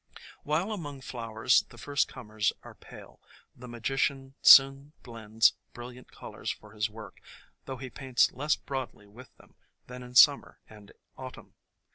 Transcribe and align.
While 0.41 0.71
among 0.71 1.01
flowers 1.01 1.61
the 1.69 1.77
first 1.77 2.07
comers 2.07 2.51
are 2.63 2.73
pale, 2.73 3.21
the 3.55 3.67
Magician 3.67 4.33
soon 4.41 4.93
blends 5.03 5.53
brilliant 5.73 6.11
colors 6.11 6.49
for 6.49 6.71
his 6.71 6.89
work, 6.89 7.21
though 7.65 7.77
he 7.77 7.91
paints 7.91 8.31
less 8.31 8.55
broadly 8.55 9.05
with 9.05 9.29
them 9.37 9.53
than 9.85 10.01
in 10.01 10.15
summer 10.15 10.59
and 10.67 10.91
autumn. 11.19 11.53